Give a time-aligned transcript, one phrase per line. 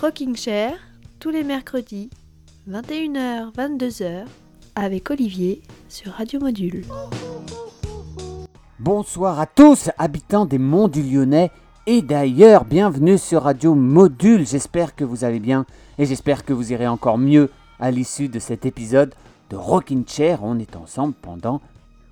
[0.00, 0.78] Rocking Chair,
[1.18, 2.08] tous les mercredis,
[2.70, 4.24] 21h, 22h,
[4.74, 6.84] avec Olivier sur Radio Module.
[8.78, 11.50] Bonsoir à tous, habitants des monts du Lyonnais
[11.86, 14.46] et d'ailleurs, bienvenue sur Radio Module.
[14.46, 15.66] J'espère que vous allez bien
[15.98, 19.14] et j'espère que vous irez encore mieux à l'issue de cet épisode
[19.50, 20.38] de Rocking Chair.
[20.42, 21.60] On est ensemble pendant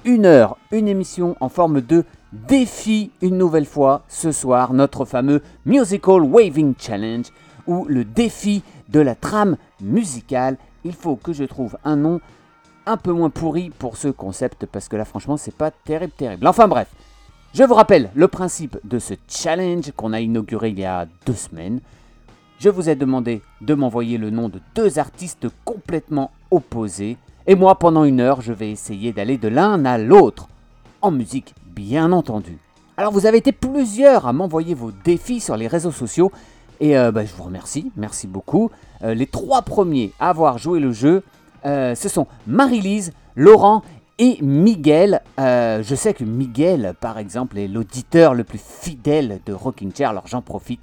[0.05, 5.41] une heure, une émission en forme de défi une nouvelle fois ce soir, notre fameux
[5.65, 7.25] Musical Waving Challenge
[7.69, 10.57] ou le défi de la trame musicale.
[10.85, 12.21] Il faut que je trouve un nom
[12.87, 16.47] un peu moins pourri pour ce concept parce que là franchement c'est pas terrible terrible.
[16.47, 16.89] Enfin bref,
[17.55, 21.35] je vous rappelle le principe de ce challenge qu'on a inauguré il y a deux
[21.35, 21.81] semaines.
[22.59, 27.79] Je vous ai demandé de m'envoyer le nom de deux artistes complètement opposés et moi
[27.79, 30.49] pendant une heure je vais essayer d'aller de l'un à l'autre
[31.03, 32.59] en musique bien entendu.
[32.97, 36.33] Alors vous avez été plusieurs à m'envoyer vos défis sur les réseaux sociaux
[36.81, 38.71] et euh, bah, je vous remercie, merci beaucoup.
[39.03, 41.23] Euh, les trois premiers à avoir joué le jeu,
[41.67, 43.83] euh, ce sont Marie-Lise, Laurent
[44.19, 45.23] et Miguel.
[45.39, 50.27] je sais que Miguel, par exemple, est l'auditeur le plus fidèle de Rocking Chair, alors
[50.27, 50.83] j'en profite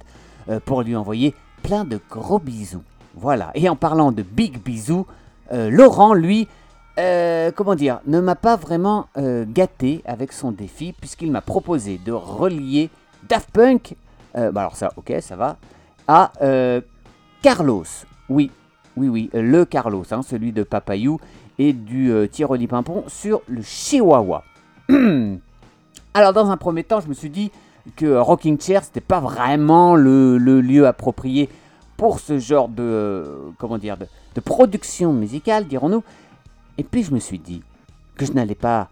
[0.64, 2.82] pour lui envoyer plein de gros bisous.
[3.14, 5.06] Voilà, et en parlant de big bisous,
[5.52, 6.48] Laurent, lui,
[6.96, 12.88] comment dire, ne m'a pas vraiment gâté avec son défi, puisqu'il m'a proposé de relier
[13.28, 13.96] Daft Punk,
[14.34, 15.58] bah alors ça, ok, ça va,
[16.08, 16.80] à euh,
[17.42, 17.84] Carlos.
[18.28, 18.50] Oui,
[18.96, 21.20] oui, oui, le Carlos, hein, celui de Papayou
[21.58, 24.44] et du euh, Tiroli Pimpon sur le Chihuahua.
[26.14, 27.50] Alors, dans un premier temps, je me suis dit
[27.94, 31.48] que Rocking Chair, c'était pas vraiment le, lieu approprié
[31.96, 36.02] pour ce genre de, euh, comment dire, de production musicale, dirons-nous.
[36.78, 37.62] Et puis, je me suis dit
[38.16, 38.88] que je n'allais pas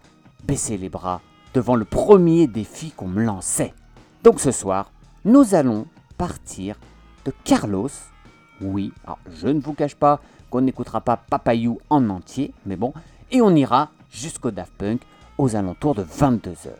[0.46, 1.20] baisser les bras
[1.54, 3.74] devant le premier défi qu'on me lançait.
[4.22, 4.90] Donc, ce soir,
[5.24, 5.86] nous allons
[6.18, 6.76] partir
[7.44, 7.90] Carlos.
[8.60, 8.92] Oui,
[9.40, 12.92] je ne vous cache pas qu'on n'écoutera pas Papayou en entier, mais bon,
[13.30, 15.00] et on ira jusqu'au Daft Punk
[15.38, 16.70] aux alentours de 22h.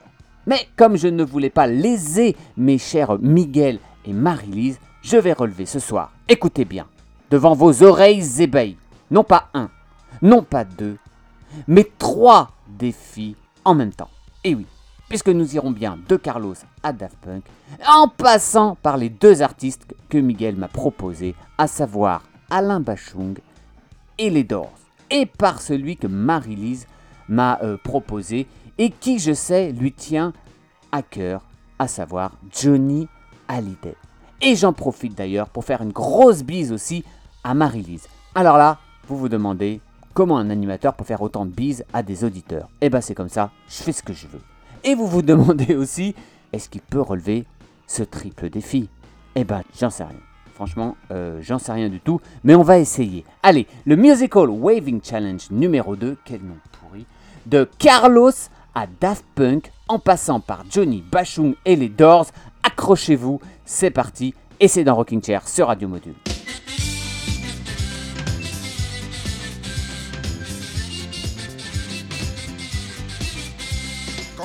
[0.46, 5.66] Mais comme je ne voulais pas léser mes chers Miguel et Marie-Lise, je vais relever
[5.66, 6.86] ce soir, écoutez bien,
[7.30, 8.78] devant vos oreilles ébahies,
[9.10, 9.70] non pas un,
[10.22, 10.96] non pas deux,
[11.66, 14.10] mais trois défis en même temps.
[14.44, 14.66] Et oui,
[15.14, 17.44] puisque nous irons bien de Carlos à Daft Punk,
[17.86, 23.38] en passant par les deux artistes que Miguel m'a proposés, à savoir Alain Bachung
[24.18, 24.74] et les Doors,
[25.12, 26.88] et par celui que Marie-Lise
[27.28, 30.32] m'a euh, proposé et qui, je sais, lui tient
[30.90, 31.42] à cœur,
[31.78, 33.06] à savoir Johnny
[33.46, 33.94] Hallyday.
[34.42, 37.04] Et j'en profite d'ailleurs pour faire une grosse bise aussi
[37.44, 38.08] à Marie-Lise.
[38.34, 39.80] Alors là, vous vous demandez
[40.12, 42.68] comment un animateur peut faire autant de bises à des auditeurs.
[42.80, 44.40] Eh ben c'est comme ça, je fais ce que je veux.
[44.86, 46.14] Et vous vous demandez aussi,
[46.52, 47.46] est-ce qu'il peut relever
[47.86, 48.90] ce triple défi?
[49.34, 50.20] Eh ben, j'en sais rien.
[50.54, 53.24] Franchement, euh, j'en sais rien du tout, mais on va essayer.
[53.42, 57.06] Allez, le Musical Waving Challenge numéro 2, quel nom pourri,
[57.46, 58.30] de Carlos
[58.74, 62.26] à Daft Punk, en passant par Johnny Bachung et les Doors.
[62.62, 66.14] Accrochez-vous, c'est parti, et c'est dans Rocking Chair sur Radio Module.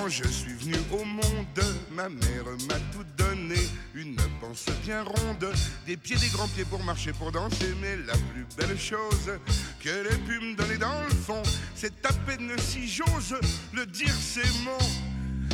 [0.09, 3.55] Je suis venu au monde, ma mère m'a tout donné.
[3.93, 5.53] Une panse bien ronde,
[5.85, 7.75] des pieds, des grands pieds pour marcher, pour danser.
[7.81, 9.31] Mais la plus belle chose
[9.79, 11.43] qu'elle ait pu me donner dans le fond,
[11.75, 13.35] c'est à peine si j'ose
[13.73, 14.77] le dire, c'est mon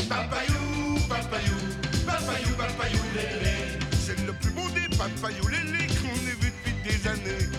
[0.07, 1.57] papayou, papayou,
[2.05, 3.79] papayou, papayou, lélé.
[3.99, 7.49] C'est le plus beau des papayou, lélé qu'on ait vu depuis des années.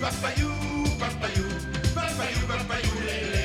[0.00, 0.50] Papayou,
[0.98, 1.48] papayou,
[1.94, 3.43] papayou, papayou, lélé.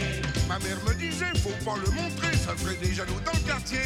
[1.75, 3.77] Le montrer ça des jaloux dans le quartier.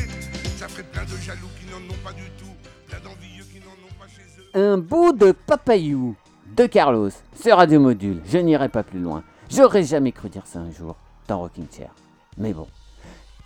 [0.57, 2.45] Ça plein de jaloux qui n'en ont pas du tout.
[2.87, 4.57] Plein d'envieux qui n'en ont pas chez eux.
[4.57, 6.15] Un bout de papayou
[6.55, 8.21] de Carlos sur Radio Module.
[8.25, 9.23] Je n'irai pas plus loin.
[9.49, 10.95] J'aurais jamais cru dire ça un jour
[11.27, 11.91] dans Rocking Chair.
[12.37, 12.67] Mais bon.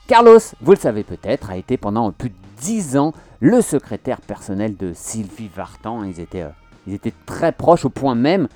[0.07, 4.77] Carlos, vous le savez peut-être, a été pendant plus de 10 ans le secrétaire personnel
[4.77, 6.03] de Sylvie Vartan.
[6.03, 6.49] Ils étaient, euh,
[6.85, 8.47] ils étaient très proches au point même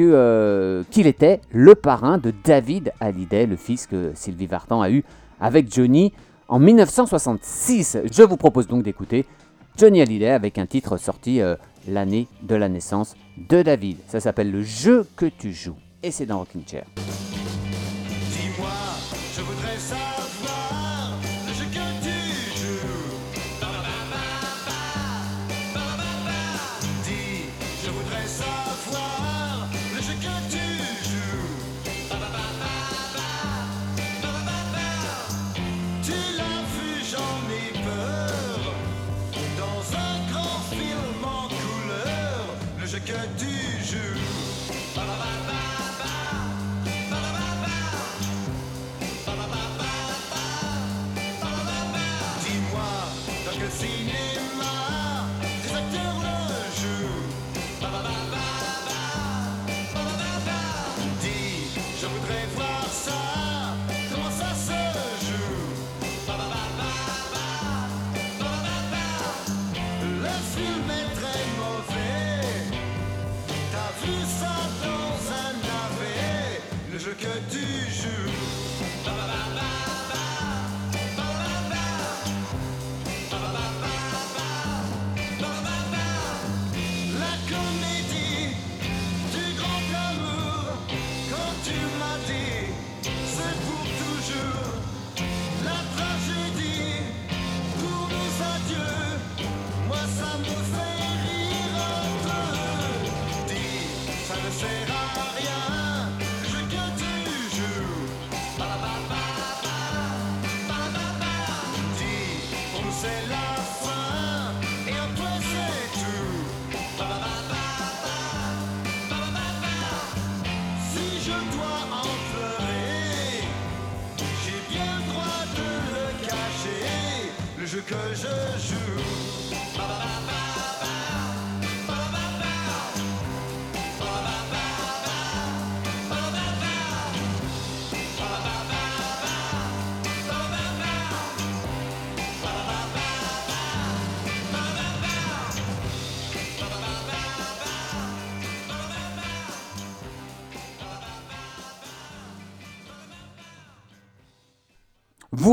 [0.00, 5.04] euh, qu'il était le parrain de David Hallyday, le fils que Sylvie Vartan a eu
[5.40, 6.12] avec Johnny
[6.48, 7.98] en 1966.
[8.10, 9.26] Je vous propose donc d'écouter
[9.76, 11.56] Johnny Hallyday avec un titre sorti euh,
[11.88, 13.98] l'année de la naissance de David.
[14.08, 16.84] Ça s'appelle Le jeu que tu joues et c'est dans Rocking Chair.
[16.96, 18.68] Dis-moi,
[19.34, 20.25] je voudrais savoir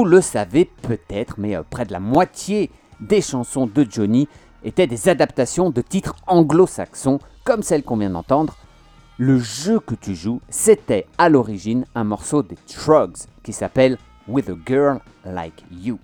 [0.04, 2.70] Vous le savez peut-être, mais euh, près de la moitié
[3.00, 4.28] des chansons de Johnny
[4.66, 8.58] étaient des adaptations de titres anglo-saxons, comme celle qu'on vient d'entendre.
[9.18, 13.98] Le jeu que tu joues, c'était à l'origine un morceau des Trugs qui s'appelle
[14.28, 15.98] With a Girl Like You.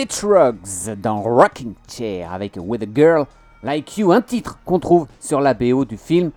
[0.00, 3.26] Beach Rugs dans Rocking Chair avec With a Girl
[3.62, 6.30] Like You, un titre qu'on trouve sur la BO du film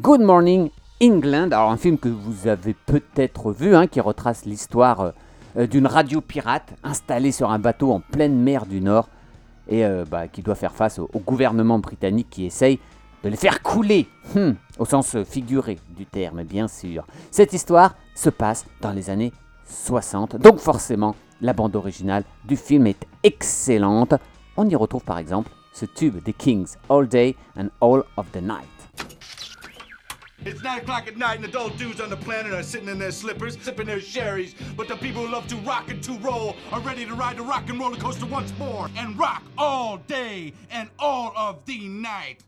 [0.00, 0.70] Good Morning
[1.02, 1.50] England.
[1.50, 5.14] Alors, un film que vous avez peut-être vu, hein, qui retrace l'histoire
[5.56, 9.08] euh, d'une radio pirate installée sur un bateau en pleine mer du Nord
[9.66, 12.78] et euh, bah, qui doit faire face au, gouvernement britannique qui essaye
[13.24, 14.06] de les faire couler,
[14.36, 17.04] hmm, au sens figuré du terme, bien sûr.
[17.32, 19.32] Cette histoire se passe dans les années
[19.66, 24.14] 60, donc forcément la bande originale du film est excellente.
[24.56, 28.42] On y retrouve par exemple ce tube des Kings, All Day and All of the
[28.42, 28.66] Night.
[30.44, 32.98] It's 9 o'clock at night and the dull dudes on the planet are sitting in
[32.98, 34.54] their slippers, sipping their sherries.
[34.76, 37.42] But the people who love to rock and to roll are ready to ride the
[37.42, 42.44] rock and roller coaster once more and rock all day and all of the night.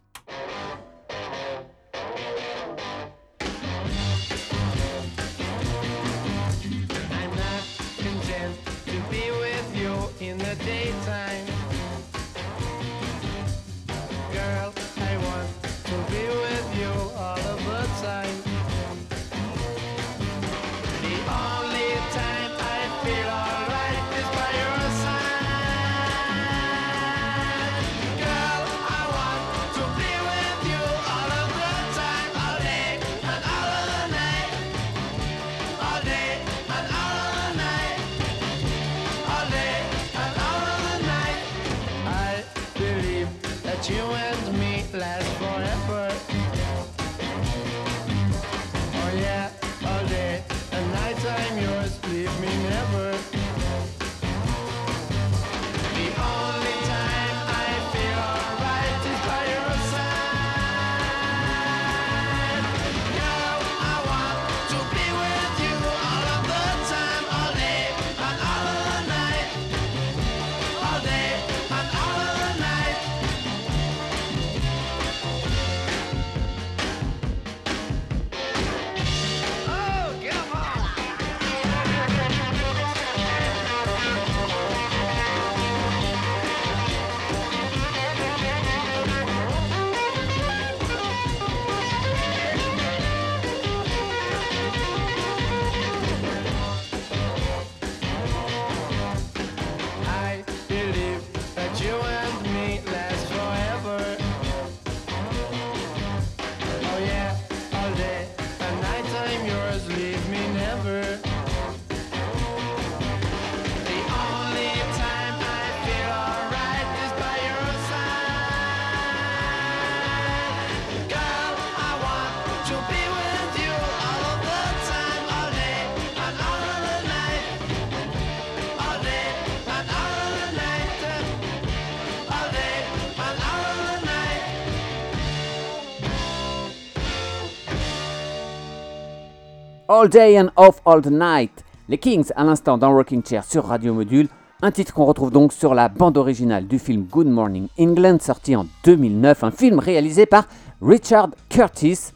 [140.01, 141.63] All Day and Off All Night.
[141.91, 144.29] Les Kings à l'instant dans Rocking Chair sur Radio Module.
[144.63, 148.57] Un titre qu'on retrouve donc sur la bande originale du film Good Morning England sorti
[148.57, 149.45] en 2009.
[149.45, 150.45] Un film réalisé par
[150.81, 152.13] Richard Curtis.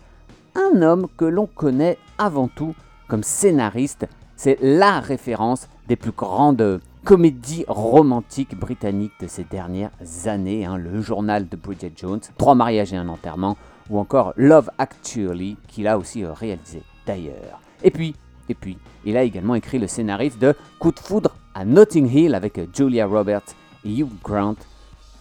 [0.54, 2.74] Un homme que l'on connaît avant tout
[3.06, 4.06] comme scénariste.
[4.34, 9.90] C'est la référence des plus grandes comédies romantiques britanniques de ces dernières
[10.24, 10.64] années.
[10.64, 10.78] hein.
[10.78, 13.58] Le journal de Bridget Jones, Trois mariages et un enterrement,
[13.90, 17.60] ou encore Love Actually, qu'il a aussi euh, réalisé d'ailleurs.
[17.83, 18.14] Et puis,
[18.49, 22.35] et puis, il a également écrit le scénariste de Coup de foudre à Notting Hill
[22.35, 23.54] avec Julia Roberts
[23.85, 24.57] et Hugh Grant,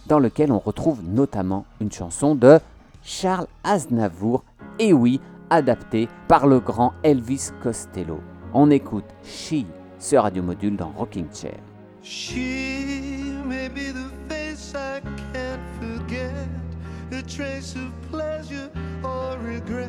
[0.06, 2.58] dans lequel on retrouve notamment une chanson de
[3.02, 4.44] Charles Aznavour,
[4.78, 5.20] et oui,
[5.50, 8.20] adaptée par le grand Elvis Costello.
[8.52, 9.64] On écoute She
[9.98, 11.58] sur Radio Module dans Rocking Chair.
[12.02, 15.00] She may be the face I
[15.32, 16.48] can't forget,
[17.12, 18.70] a trace of pleasure
[19.02, 19.88] or regret.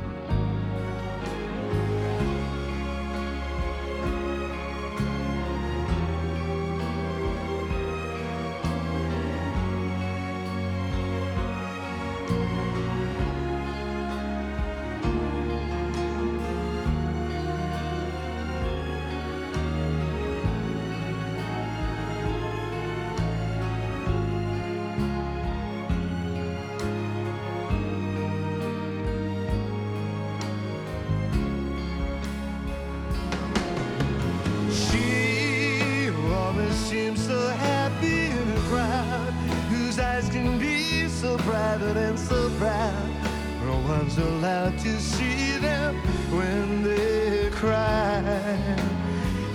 [44.51, 45.95] Allowed to see them
[46.29, 48.21] when they cry.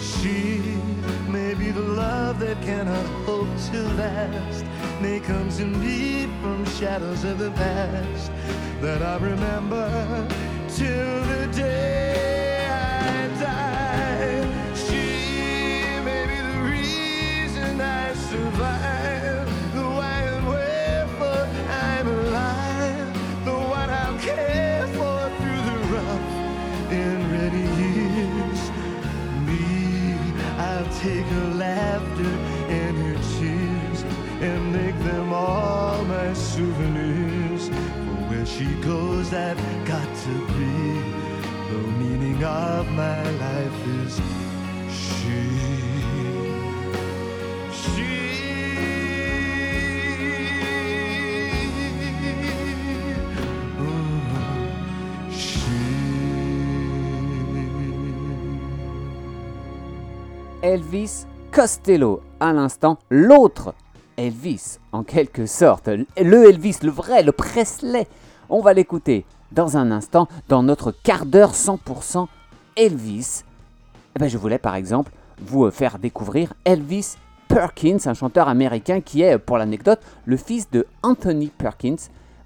[0.00, 0.60] She
[1.28, 4.64] may be the love that cannot hope to last.
[5.02, 8.32] May come to me from shadows of the past
[8.80, 9.86] that I remember
[10.68, 14.74] till the day I die.
[14.86, 15.04] She
[16.08, 18.95] may be the reason I survive,
[38.56, 40.72] she goes, I've got to be.
[41.70, 44.20] The meaning of my life is
[44.88, 45.42] she.
[47.70, 48.26] She.
[60.62, 63.74] Elvis Costello, à l'instant, l'autre
[64.16, 68.06] Elvis, en quelque sorte, le Elvis, le vrai, le Presley.
[68.48, 72.26] On va l'écouter dans un instant dans notre quart d'heure 100%
[72.76, 73.42] Elvis.
[74.14, 77.16] Eh ben, je voulais par exemple vous euh, faire découvrir Elvis
[77.48, 81.96] Perkins, un chanteur américain qui est, pour l'anecdote, le fils de Anthony Perkins.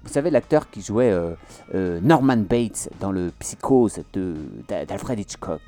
[0.03, 1.33] Vous savez, l'acteur qui jouait euh,
[1.75, 3.99] euh, Norman Bates dans le Psychose
[4.67, 5.61] d'Alfred Hitchcock.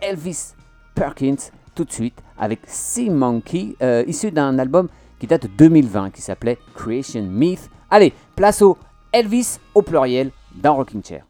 [0.00, 0.54] Elvis
[0.94, 6.10] Perkins, tout de suite, avec Sea Monkey, euh, issu d'un album qui date de 2020,
[6.10, 7.70] qui s'appelait Creation Myth.
[7.90, 8.76] Allez, place au
[9.16, 11.24] Elvis au pluriel dans Rocking Chair.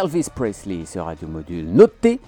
[0.00, 1.66] Elvis Presley sur Radio Module.
[1.66, 2.20] Notez,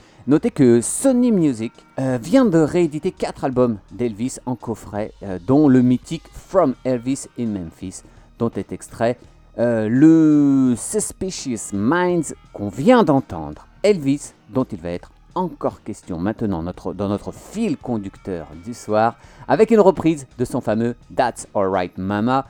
[0.51, 5.81] que Sony Music euh, vient de rééditer 4 albums d'Elvis en coffret, euh, dont le
[5.81, 8.03] mythique From Elvis in Memphis,
[8.41, 9.19] dont est extrait
[9.59, 13.69] euh, le Suspicious Minds qu'on vient d'entendre.
[13.85, 19.15] Elvis, dont il va être encore question maintenant dans notre fil conducteur du soir,
[19.47, 22.47] avec une reprise de son fameux That's Alright Mama,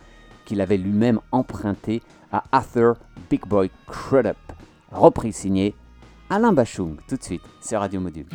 [0.46, 2.00] qu'il avait lui-même emprunté
[2.33, 2.94] à Arthur
[3.28, 4.49] Big Boy Crudup
[4.90, 5.74] reprise signée
[6.29, 8.26] Alain Bachung, tout de suite sur Radio Module.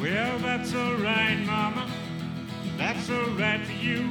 [0.00, 1.86] Well, that's alright, Mama.
[2.76, 4.08] That's alright for you.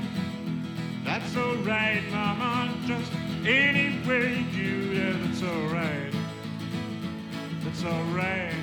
[1.03, 2.69] That's alright, Mama.
[2.87, 3.11] Just
[3.45, 6.13] any way you do, yeah, that's alright.
[7.63, 8.53] That's alright.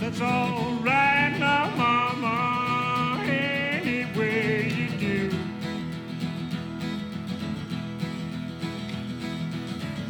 [0.00, 2.61] That's alright now, Mama.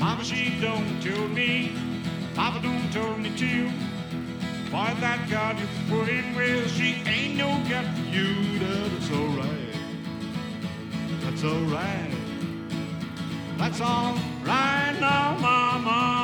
[0.03, 1.77] Mama, she don't tell me,
[2.35, 3.71] Papa don't tell me to.
[4.69, 8.59] Boy, that God you put in with, she ain't no good for you.
[8.59, 9.77] That's alright.
[11.21, 12.11] That's alright.
[13.59, 16.22] That's all right now, Mama,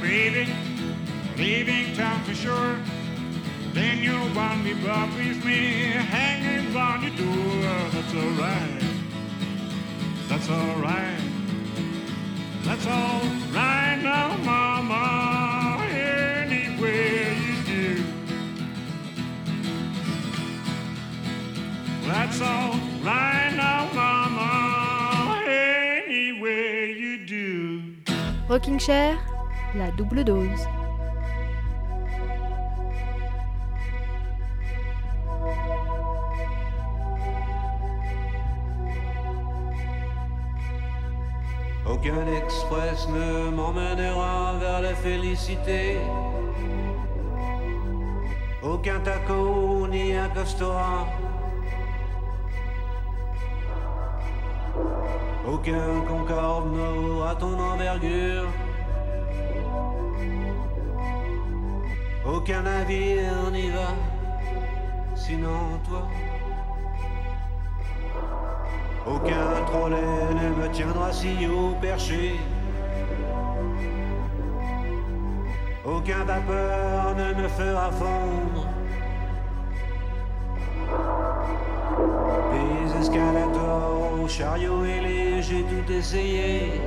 [0.00, 0.52] baby.
[1.36, 2.76] Leaving town for sure.
[3.72, 4.28] Then you'll
[4.62, 4.74] me
[5.16, 6.72] with me, hanging
[7.10, 7.90] door.
[7.94, 8.82] That's alright.
[10.28, 11.20] That's alright.
[12.62, 15.84] That's alright now, Mama.
[15.90, 18.04] Anywhere you do.
[22.06, 25.42] That's alright now, Mama.
[25.46, 27.94] Anywhere you do.
[28.48, 29.18] Rocking Chair,
[29.74, 30.68] la double dose.
[41.86, 45.98] Aucun express ne m'emmènera vers la félicité.
[48.62, 51.06] Aucun taco ni un restaurant.
[55.46, 58.48] Aucun concorde n'aura ton envergure.
[62.36, 63.94] Aucun navire n'y va,
[65.14, 66.02] sinon toi.
[69.06, 72.32] Aucun trolley ne me tiendra si haut perché.
[75.84, 78.66] Aucun vapeur ne me fera fondre.
[82.52, 86.80] Des escalators chariots ailés, j'ai tout essayé.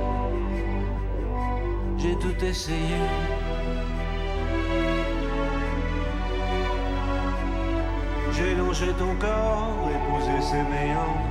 [1.96, 3.47] J'ai tout essayé.
[8.38, 11.26] J'ai longé ton corps, épousé ses méandres.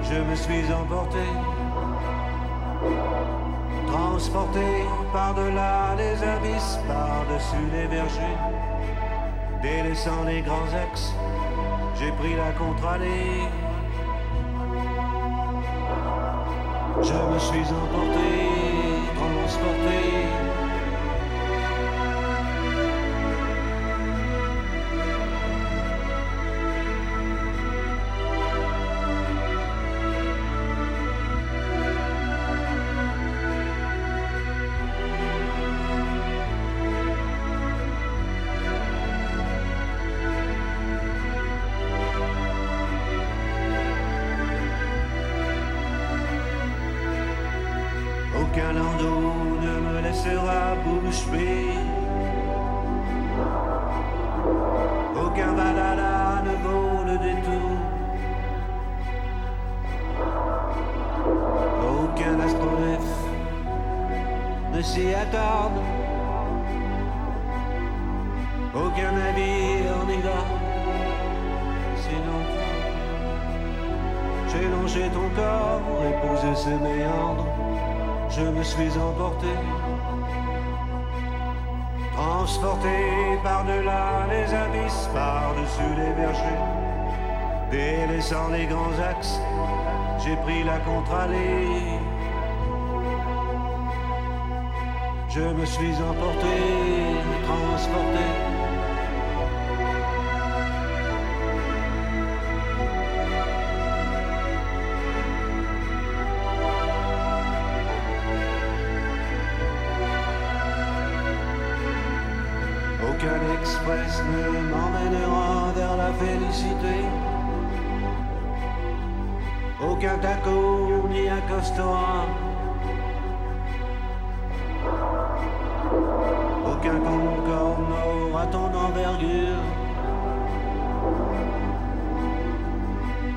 [0.00, 1.18] Je me suis emporté,
[3.86, 8.38] transporté par-delà les abysses, par-dessus les vergers.
[9.62, 11.12] Délaissant les grands axes,
[11.98, 13.42] j'ai pris la contre-allée.
[17.02, 18.30] Je me suis emporté,
[19.14, 20.13] transporté.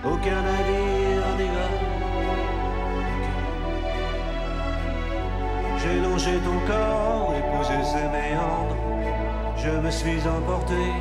[0.03, 1.67] Aucun navire n'y va.
[5.79, 8.75] J'ai longé ton corps, épouser ses méandres.
[9.57, 10.91] Je me suis emporté,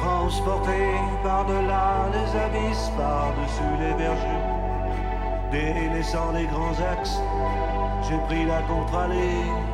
[0.00, 0.78] transporté
[1.22, 4.46] par-delà les abysses, par-dessus les bergers.
[5.50, 7.20] Délaissant les grands axes,
[8.08, 9.69] j'ai pris la contre-allée.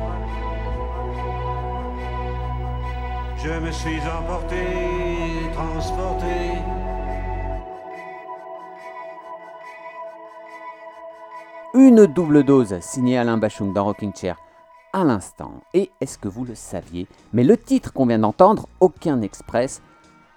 [3.47, 4.57] Je me suis emporté,
[5.53, 6.25] transporté.
[11.73, 14.35] Une double dose signée Alain Bachung dans Rocking Chair
[14.91, 15.61] à l'instant.
[15.73, 19.81] Et est-ce que vous le saviez Mais le titre qu'on vient d'entendre, Aucun Express,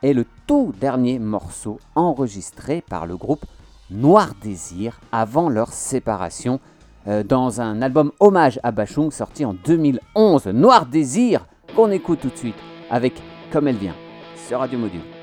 [0.05, 3.44] est le tout dernier morceau enregistré par le groupe
[3.90, 6.61] Noir Désir avant leur séparation
[7.09, 10.46] euh, dans un album hommage à Bachung sorti en 2011.
[10.46, 13.14] Noir Désir qu'on écoute tout de suite avec
[13.50, 13.94] Comme elle vient
[14.37, 15.19] sur Radio Module.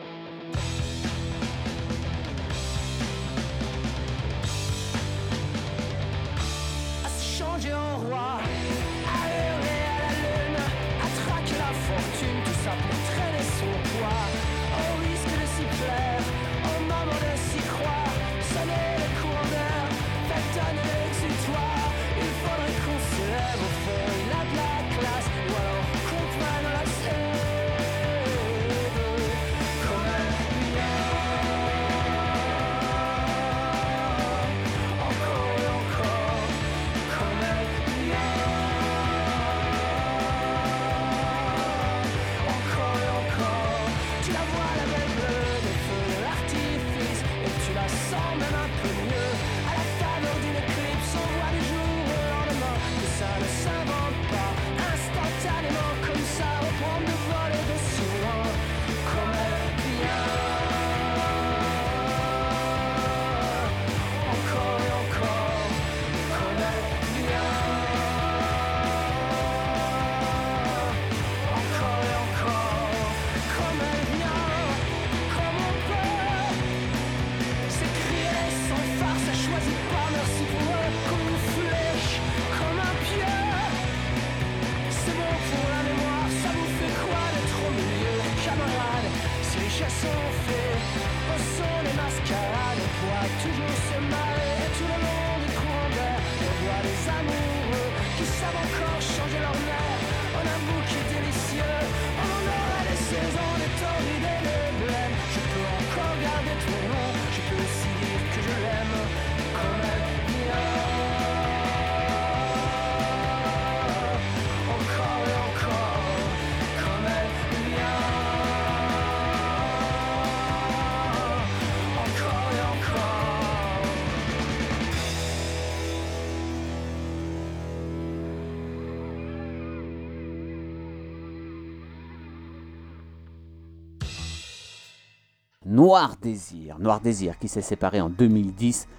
[135.88, 136.76] Noir Désir.
[136.80, 138.90] Noir Désir qui s'est séparé en 2010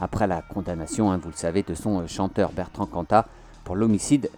[0.00, 3.26] après la condamnation, hein, vous le savez, de son euh, chanteur Bertrand Cantat
[3.64, 4.30] pour l'homicide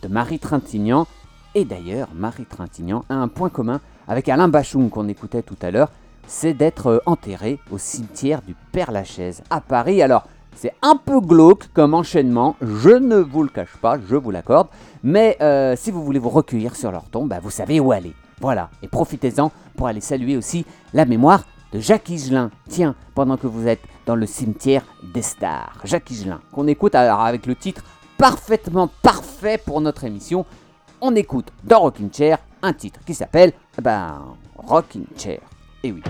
[0.00, 1.08] de Marie Trintignant.
[1.56, 5.72] Et d'ailleurs, Marie Trintignant a un point commun avec Alain Bachung qu'on écoutait tout à
[5.72, 5.90] l'heure,
[6.28, 10.02] c'est d'être euh, enterré au cimetière du Père-Lachaise à Paris.
[10.02, 14.30] Alors, c'est un peu glauque comme enchaînement, je ne vous le cache pas, je vous
[14.30, 14.68] l'accorde,
[15.02, 18.12] mais euh, si vous voulez vous recueillir sur leur tombe, bah, vous savez où aller.
[18.40, 21.42] Voilà, et profitez-en pour aller saluer aussi la mémoire
[21.72, 22.50] de Jacques Higelin.
[22.68, 25.78] Tiens, pendant que vous êtes dans le cimetière des stars.
[25.84, 27.82] Jacques Higelin, qu'on écoute alors avec le titre
[28.18, 30.46] parfaitement parfait pour notre émission.
[31.00, 35.40] On écoute dans Rocking Chair un titre qui s'appelle, eh ben, Rocking Chair.
[35.82, 36.02] Et oui.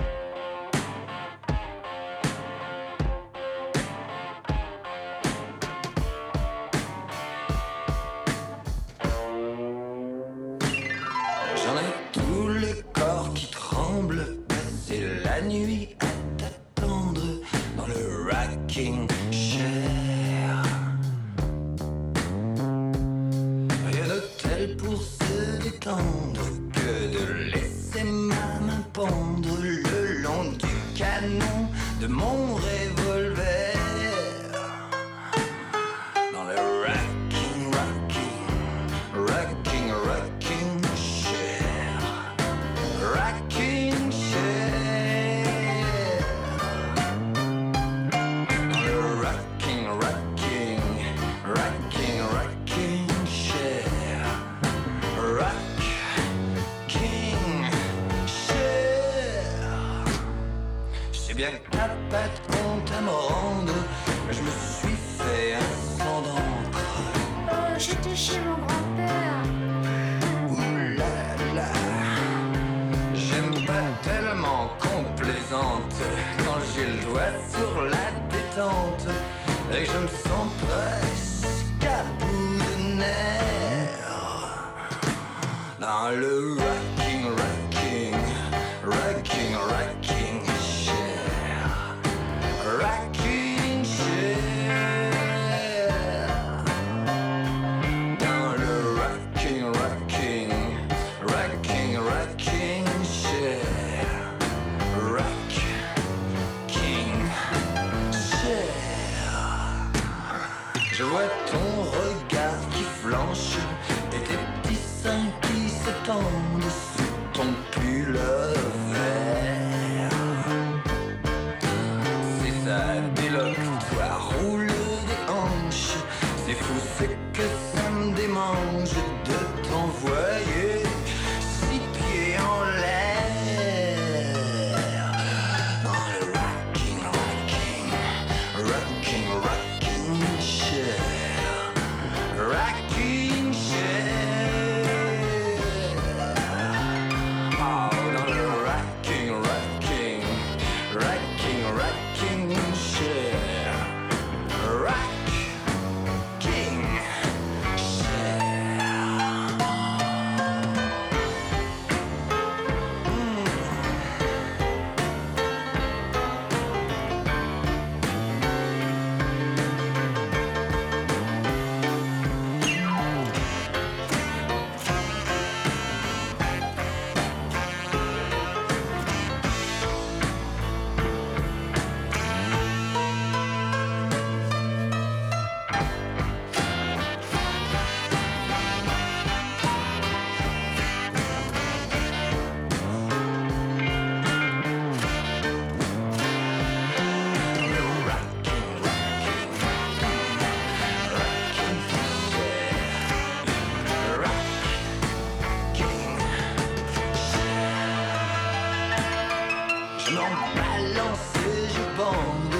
[210.11, 212.55] M'en balance et je bande.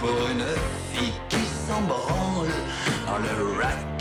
[0.00, 0.46] Pour une
[0.92, 2.48] fille qui s'en branle
[3.06, 3.95] dans le rocking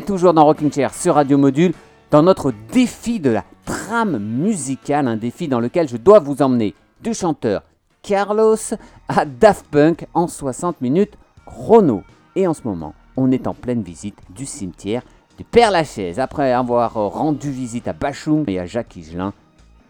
[0.00, 1.72] toujours dans Rocking Chair sur Radio Module,
[2.10, 6.74] dans notre défi de la trame musicale, un défi dans lequel je dois vous emmener
[7.02, 7.62] du chanteur
[8.02, 8.56] Carlos
[9.08, 12.02] à Daft Punk en 60 minutes chrono.
[12.34, 15.02] Et en ce moment, on est en pleine visite du cimetière
[15.38, 16.20] du Père Lachaise.
[16.20, 19.32] Après avoir rendu visite à Bachung et à Jacques Higelin,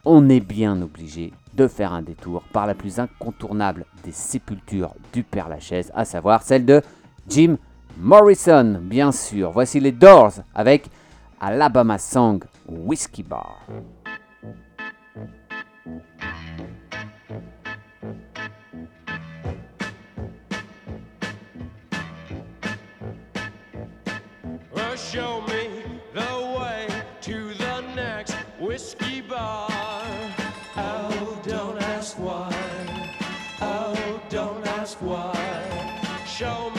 [0.04, 5.22] on est bien obligé de faire un détour par la plus incontournable des sépultures du
[5.22, 6.82] Père Lachaise, à savoir celle de
[7.28, 7.56] Jim
[7.96, 9.50] Morrison, bien sûr.
[9.50, 10.88] Voici les Doors avec
[11.40, 13.66] Alabama Song Whiskey Bar.
[24.96, 25.82] Show me
[26.14, 26.88] the way
[27.20, 29.68] to the next whiskey bar.
[30.76, 32.50] Oh, don't ask why.
[33.60, 35.32] Oh, don't ask why.
[36.26, 36.75] Show me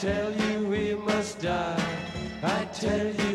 [0.00, 1.78] tell you we must die.
[2.42, 3.29] I tell you,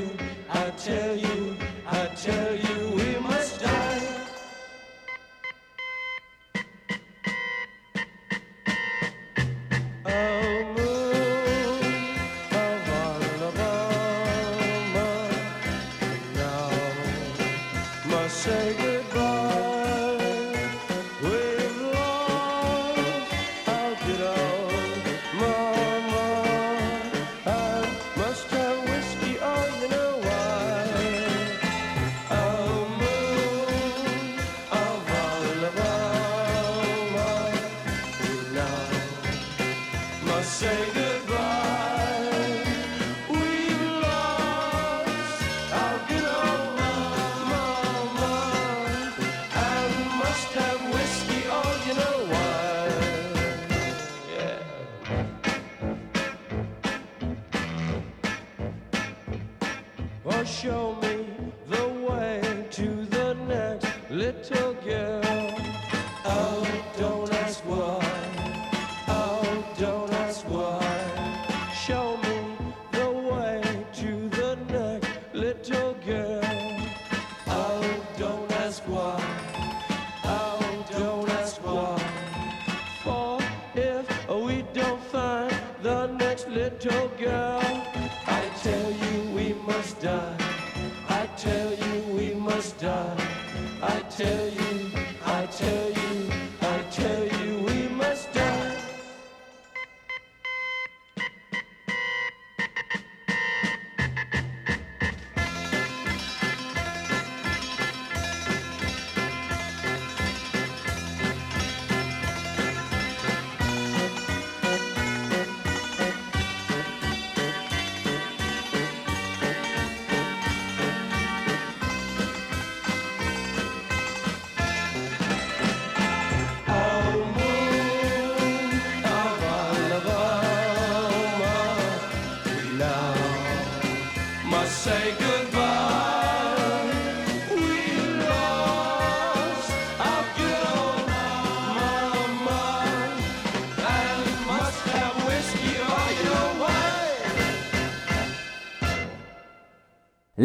[60.66, 61.05] show me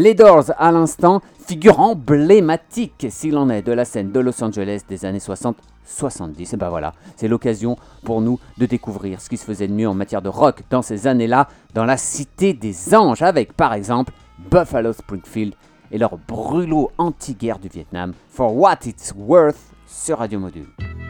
[0.01, 4.81] Les Doors, à l'instant, figure emblématique, s'il en est, de la scène de Los Angeles
[4.89, 6.55] des années 60-70.
[6.55, 9.87] Et ben voilà, c'est l'occasion pour nous de découvrir ce qui se faisait de mieux
[9.87, 14.15] en matière de rock dans ces années-là, dans la Cité des Anges, avec par exemple
[14.51, 15.53] Buffalo Springfield
[15.93, 21.10] et leur brûlot anti-guerre du Vietnam, For What It's Worth, sur Radio Module.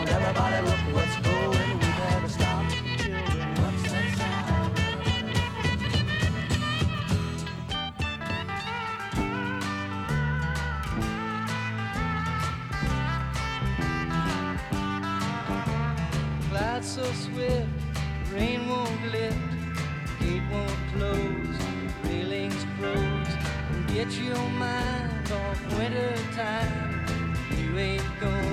[24.01, 27.05] Get your mind off winter time,
[27.55, 28.50] you ain't going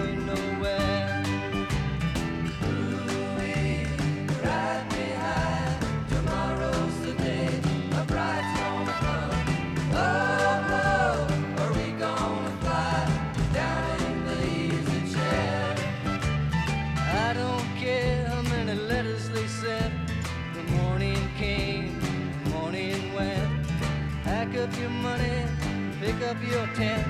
[26.23, 27.07] up your tent.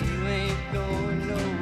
[0.00, 1.53] You ain't going nowhere.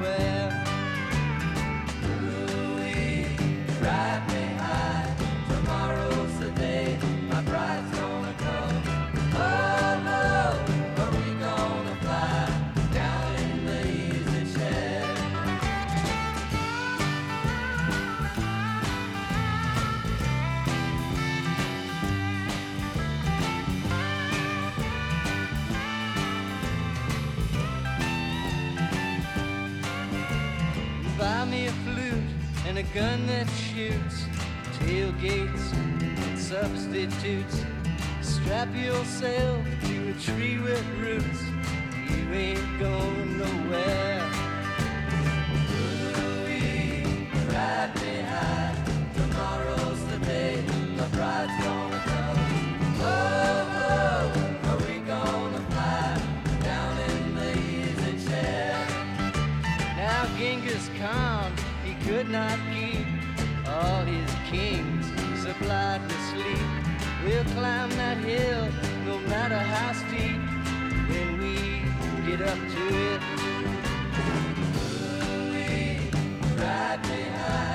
[32.95, 34.27] Gun that shoots,
[34.81, 35.73] tailgates,
[36.39, 37.65] substitutes.
[38.21, 41.43] Strap yourself to a tree with roots.
[42.11, 44.31] You ain't going nowhere.
[45.73, 48.77] Ooh-wee, right behind.
[49.15, 50.57] Tomorrow's the day
[50.97, 52.39] the bride's gonna come.
[53.01, 56.21] Oh, oh, are we gonna fly
[56.63, 58.87] down in the easy chair?
[59.97, 61.53] Now Genghis Khan,
[61.85, 62.59] he could not
[64.53, 65.07] kings
[65.43, 66.69] supplied with sleep.
[67.25, 68.69] We'll climb that hill
[69.07, 70.41] no matter how steep
[71.09, 71.57] when we
[72.27, 73.21] get up to it.
[75.25, 75.99] Ooh-wee,
[76.59, 77.72] right behind.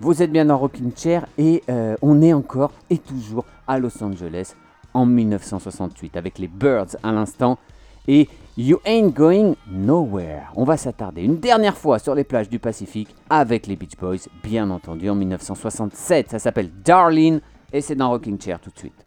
[0.00, 4.00] Vous êtes bien dans Rocking Chair et euh, on est encore et toujours à Los
[4.02, 4.54] Angeles
[4.94, 7.58] en 1968 avec les Birds à l'instant
[8.06, 10.52] et You Ain't Going Nowhere.
[10.54, 14.28] On va s'attarder une dernière fois sur les plages du Pacifique avec les Beach Boys,
[14.44, 16.30] bien entendu en 1967.
[16.30, 17.40] Ça s'appelle Darlene
[17.72, 19.04] et c'est dans Rocking Chair tout de suite.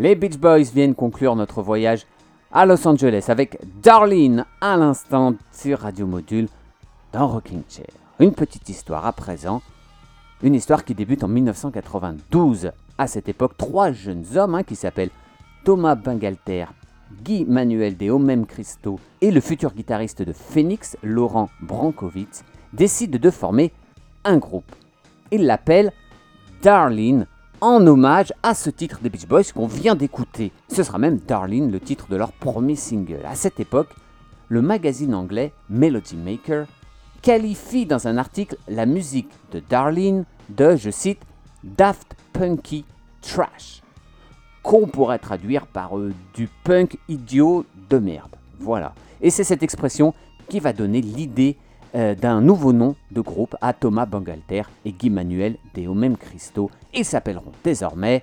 [0.00, 2.06] Les Beach Boys viennent conclure notre voyage
[2.52, 6.48] à Los Angeles avec Darlene à l'instant sur Radio Module
[7.12, 7.84] dans Rocking Chair.
[8.18, 9.60] Une petite histoire à présent,
[10.42, 12.72] une histoire qui débute en 1992.
[12.96, 15.10] À cette époque, trois jeunes hommes hein, qui s'appellent
[15.66, 16.64] Thomas Bangalter,
[17.22, 22.42] Guy Manuel de Homem Christo et le futur guitariste de Phoenix, Laurent Brankovitz,
[22.72, 23.70] décident de former
[24.24, 24.72] un groupe.
[25.30, 25.92] Ils l'appellent
[26.62, 27.26] Darlene
[27.60, 30.52] en hommage à ce titre des Beach Boys qu'on vient d'écouter.
[30.68, 33.20] Ce sera même Darlene, le titre de leur premier single.
[33.26, 33.90] À cette époque,
[34.48, 36.66] le magazine anglais Melody Maker
[37.22, 41.20] qualifie dans un article la musique de Darlene de, je cite,
[41.62, 42.84] Daft Punky
[43.20, 43.82] Trash,
[44.62, 48.36] qu'on pourrait traduire par euh, du punk idiot de merde.
[48.58, 48.94] Voilà.
[49.20, 50.14] Et c'est cette expression
[50.48, 51.56] qui va donner l'idée
[51.94, 56.70] euh, d'un nouveau nom de groupe à Thomas Bangalter et Guy Manuel de Homem Christo.
[56.92, 58.22] Ils s'appelleront désormais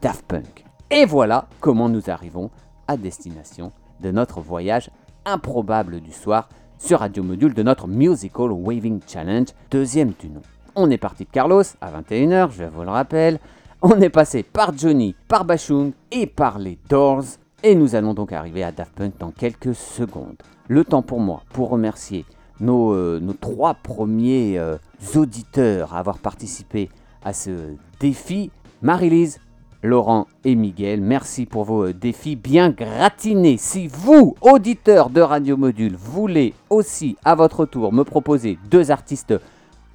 [0.00, 0.64] Daft Punk.
[0.90, 2.50] Et voilà comment nous arrivons
[2.88, 4.90] à destination de notre voyage
[5.24, 6.48] improbable du soir
[6.78, 10.42] sur Radio Module de notre Musical Waving Challenge, deuxième du nom.
[10.74, 13.38] On est parti de Carlos à 21h, je vous le rappelle.
[13.82, 17.24] On est passé par Johnny, par Bashung et par les Doors.
[17.62, 20.42] Et nous allons donc arriver à Daft Punk dans quelques secondes.
[20.66, 22.24] Le temps pour moi pour remercier
[22.58, 24.76] nos, euh, trois premiers euh,
[25.14, 26.88] auditeurs à avoir participé
[27.24, 28.50] à ce défi.
[28.82, 29.38] Marie-Lise,
[29.84, 33.56] Laurent et Miguel, merci pour vos euh, défis bien gratinés.
[33.58, 39.34] Si vous, auditeurs de Radio Module, voulez aussi à votre tour me proposer deux artistes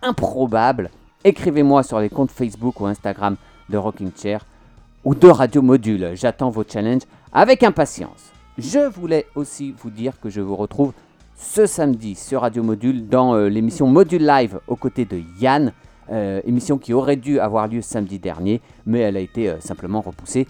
[0.01, 0.89] improbables,
[1.26, 3.36] écrivez-moi sur les comptes Facebook ou Instagram
[3.68, 4.45] de Rocking Chair
[5.03, 6.12] ou de Radio Module.
[6.14, 7.03] J'attends vos challenges
[7.34, 8.32] avec impatience.
[8.58, 10.93] Je voulais aussi vous dire que je vous retrouve
[11.36, 15.74] ce samedi sur Radio Module dans euh, l'émission Module Live aux côtés de Yann,
[16.12, 19.99] euh, émission qui aurait dû avoir lieu samedi dernier, mais elle a été euh, simplement
[19.99, 20.47] repoussée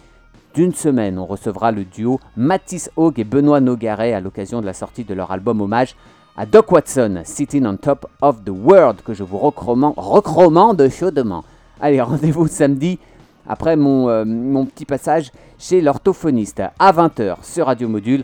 [0.53, 1.17] d'une semaine.
[1.17, 5.13] On recevra le duo Mathis Haug et Benoît Nogaret à l'occasion de la sortie de
[5.13, 5.95] leur album hommage
[6.35, 11.43] à Doc Watson, Sitting on Top of the World, que je vous recommande, chaudement.
[11.81, 12.99] Allez, rendez-vous samedi
[13.47, 18.23] après mon, euh, mon petit passage chez l'orthophoniste à 20h sur Radio Module,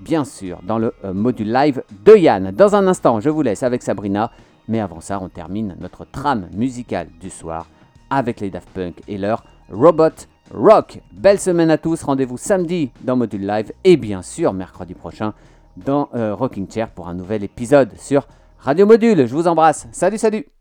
[0.00, 2.50] bien sûr, dans le module live de Yann.
[2.50, 4.30] Dans un instant, je vous laisse avec Sabrina,
[4.68, 7.66] mais avant ça, on termine notre trame musicale du soir
[8.10, 11.00] avec les Daft Punk et leur Robot Rock.
[11.12, 15.34] Belle semaine à tous, rendez-vous samedi dans Module Live et bien sûr mercredi prochain
[15.76, 18.26] dans euh, Rocking Chair pour un nouvel épisode sur
[18.58, 19.26] Radio Module.
[19.26, 19.88] Je vous embrasse.
[19.92, 20.55] Salut, salut